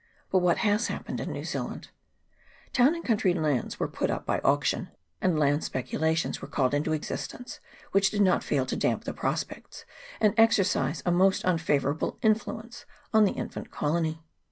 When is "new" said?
1.31-1.43